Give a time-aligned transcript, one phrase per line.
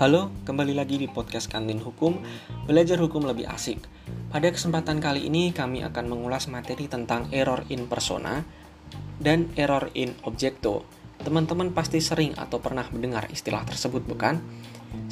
[0.00, 2.24] Halo, kembali lagi di podcast Kantin Hukum,
[2.64, 3.84] belajar hukum lebih asik.
[4.32, 8.40] Pada kesempatan kali ini kami akan mengulas materi tentang error in persona
[9.20, 10.88] dan error in objecto.
[11.20, 14.40] Teman-teman pasti sering atau pernah mendengar istilah tersebut bukan?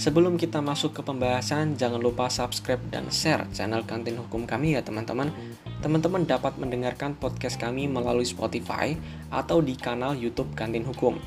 [0.00, 4.80] Sebelum kita masuk ke pembahasan, jangan lupa subscribe dan share channel Kantin Hukum kami ya
[4.80, 5.28] teman-teman.
[5.84, 8.96] Teman-teman dapat mendengarkan podcast kami melalui Spotify
[9.28, 11.20] atau di kanal YouTube Kantin Hukum.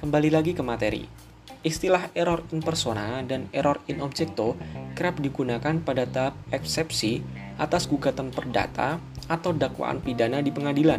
[0.00, 1.31] Kembali lagi ke materi.
[1.62, 4.58] Istilah error in persona dan error in objecto
[4.98, 7.22] kerap digunakan pada tahap eksepsi
[7.54, 8.98] atas gugatan perdata
[9.30, 10.98] atau dakwaan pidana di pengadilan.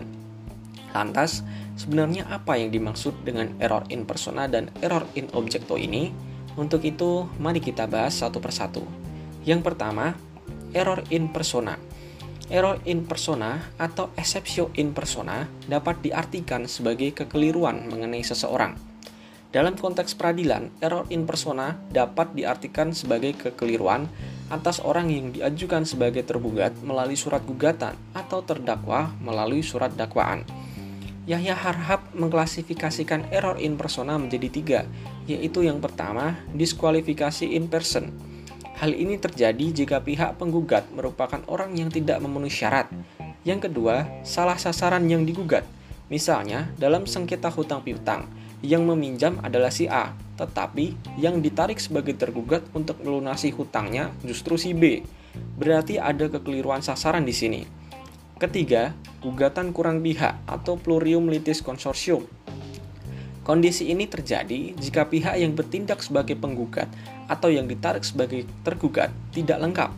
[0.95, 1.44] Lantas,
[1.76, 6.16] sebenarnya apa yang dimaksud dengan error in persona dan error in objecto ini?
[6.55, 8.88] Untuk itu, mari kita bahas satu persatu.
[9.44, 10.16] Yang pertama,
[10.72, 11.75] error in persona.
[12.48, 18.92] Error in persona atau exceptio in persona dapat diartikan sebagai kekeliruan mengenai seseorang
[19.53, 24.09] dalam konteks peradilan, error in persona dapat diartikan sebagai kekeliruan
[24.50, 30.41] atas orang yang diajukan sebagai tergugat melalui surat gugatan atau terdakwa melalui surat dakwaan.
[31.30, 34.80] Yahya Harhab mengklasifikasikan error in persona menjadi tiga,
[35.30, 38.09] yaitu yang pertama, diskualifikasi in person.
[38.81, 42.89] Hal ini terjadi jika pihak penggugat merupakan orang yang tidak memenuhi syarat.
[43.45, 45.63] Yang kedua, salah sasaran yang digugat.
[46.09, 48.28] Misalnya, dalam sengketa hutang piutang,
[48.64, 54.72] yang meminjam adalah si A, tetapi yang ditarik sebagai tergugat untuk melunasi hutangnya justru si
[54.72, 55.03] B.
[55.59, 57.61] Berarti ada kekeliruan sasaran di sini.
[58.39, 62.23] Ketiga, gugatan kurang pihak atau plurium litis consortium.
[63.44, 66.88] Kondisi ini terjadi jika pihak yang bertindak sebagai penggugat
[67.28, 69.91] atau yang ditarik sebagai tergugat tidak lengkap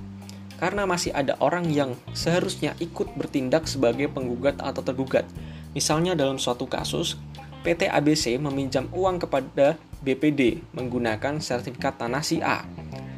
[0.55, 5.27] karena masih ada orang yang seharusnya ikut bertindak sebagai penggugat atau tergugat.
[5.75, 7.19] Misalnya dalam suatu kasus,
[7.65, 9.73] PT ABC meminjam uang kepada
[10.05, 12.61] BPD menggunakan sertifikat tanah si A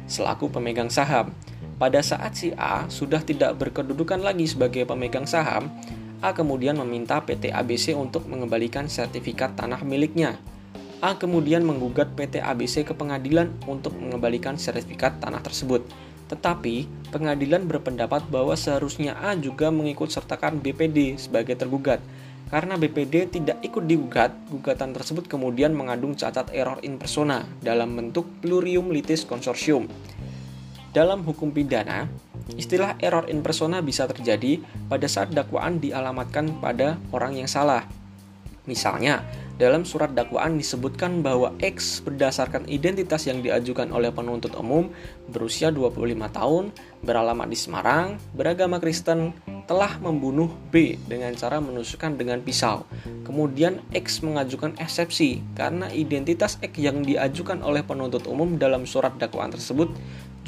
[0.08, 1.30] selaku pemegang saham.
[1.76, 5.68] Pada saat si A sudah tidak berkedudukan lagi sebagai pemegang saham,
[6.24, 10.40] A kemudian meminta PT ABC untuk mengembalikan sertifikat tanah miliknya.
[10.98, 15.86] A kemudian menggugat PT ABC ke pengadilan untuk mengembalikan sertifikat tanah tersebut.
[16.26, 22.02] Tetapi, pengadilan berpendapat bahwa seharusnya A juga mengikut sertakan BPD sebagai tergugat
[22.48, 28.24] karena BPD tidak ikut digugat, gugatan tersebut kemudian mengandung cacat error in persona dalam bentuk
[28.40, 29.84] plurium litis consortium.
[30.88, 32.08] Dalam hukum pidana,
[32.56, 37.84] istilah error in persona bisa terjadi pada saat dakwaan dialamatkan pada orang yang salah.
[38.64, 39.24] Misalnya,
[39.60, 44.92] dalam surat dakwaan disebutkan bahwa X berdasarkan identitas yang diajukan oleh penuntut umum
[45.28, 46.64] berusia 25 tahun,
[47.04, 49.32] beralamat di Semarang, beragama Kristen,
[49.68, 52.88] telah membunuh B dengan cara menusukkan dengan pisau.
[53.28, 59.52] Kemudian X mengajukan eksepsi karena identitas X yang diajukan oleh penuntut umum dalam surat dakwaan
[59.52, 59.92] tersebut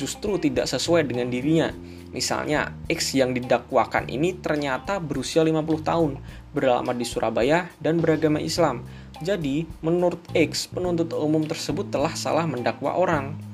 [0.00, 1.68] justru tidak sesuai dengan dirinya.
[2.10, 6.18] Misalnya, X yang didakwakan ini ternyata berusia 50 tahun,
[6.56, 8.82] beralamat di Surabaya, dan beragama Islam.
[9.20, 13.49] Jadi, menurut X, penuntut umum tersebut telah salah mendakwa orang.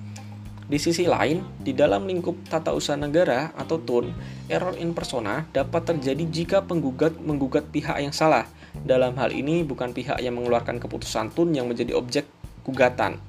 [0.67, 4.11] Di sisi lain, di dalam lingkup tata usaha negara atau TUN,
[4.51, 8.51] error in persona dapat terjadi jika penggugat menggugat pihak yang salah.
[8.75, 12.27] Dalam hal ini bukan pihak yang mengeluarkan keputusan TUN yang menjadi objek
[12.67, 13.23] gugatan.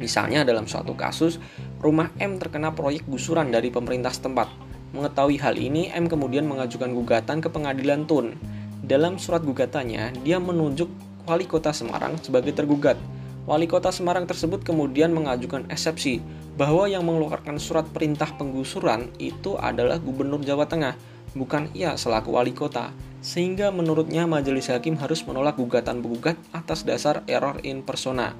[0.00, 1.36] Misalnya dalam suatu kasus,
[1.84, 4.48] rumah M terkena proyek gusuran dari pemerintah setempat.
[4.96, 8.40] Mengetahui hal ini, M kemudian mengajukan gugatan ke pengadilan TUN.
[8.80, 10.88] Dalam surat gugatannya, dia menunjuk
[11.28, 12.96] wali kota Semarang sebagai tergugat.
[13.44, 19.98] Wali kota Semarang tersebut kemudian mengajukan eksepsi bahwa yang mengeluarkan surat perintah penggusuran itu adalah
[19.98, 20.94] Gubernur Jawa Tengah,
[21.34, 22.94] bukan ia selaku wali kota.
[23.24, 28.36] Sehingga menurutnya majelis hakim harus menolak gugatan penggugat atas dasar error in persona.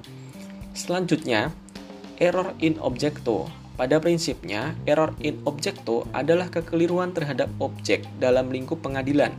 [0.77, 1.51] Selanjutnya,
[2.21, 3.49] error in objecto.
[3.75, 9.35] Pada prinsipnya, error in objecto adalah kekeliruan terhadap objek dalam lingkup pengadilan.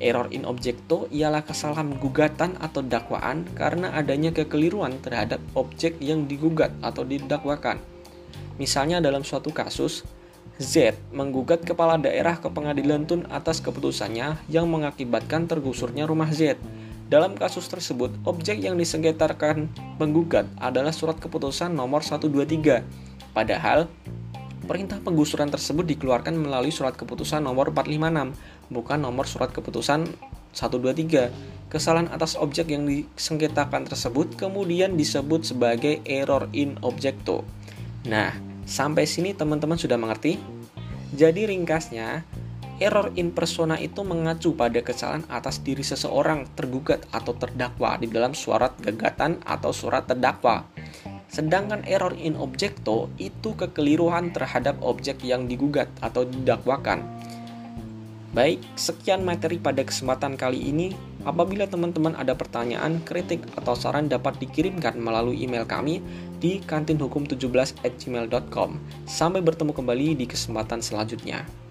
[0.00, 6.72] Error in objecto ialah kesalahan gugatan atau dakwaan karena adanya kekeliruan terhadap objek yang digugat
[6.80, 7.95] atau didakwakan.
[8.56, 10.04] Misalnya dalam suatu kasus,
[10.56, 16.56] Z menggugat kepala daerah ke pengadilan Tun atas keputusannya yang mengakibatkan tergusurnya rumah Z.
[17.06, 19.70] Dalam kasus tersebut, objek yang disengketakan
[20.00, 22.82] penggugat adalah surat keputusan nomor 123.
[23.30, 23.86] Padahal,
[24.64, 28.34] perintah penggusuran tersebut dikeluarkan melalui surat keputusan nomor 456,
[28.72, 30.08] bukan nomor surat keputusan
[30.56, 31.30] 123.
[31.68, 37.44] Kesalahan atas objek yang disengketakan tersebut kemudian disebut sebagai error in objecto.
[38.06, 38.30] Nah,
[38.62, 40.38] sampai sini teman-teman sudah mengerti?
[41.14, 42.22] Jadi ringkasnya,
[42.76, 48.36] Error in persona itu mengacu pada kesalahan atas diri seseorang tergugat atau terdakwa di dalam
[48.36, 50.60] surat gugatan atau surat terdakwa.
[51.32, 57.00] Sedangkan error in objecto itu kekeliruan terhadap objek yang digugat atau didakwakan.
[58.36, 60.92] Baik, sekian materi pada kesempatan kali ini.
[61.26, 65.98] Apabila teman-teman ada pertanyaan, kritik, atau saran dapat dikirimkan melalui email kami
[66.38, 68.70] di kantinhukum17@gmail.com.
[69.10, 71.65] Sampai bertemu kembali di kesempatan selanjutnya.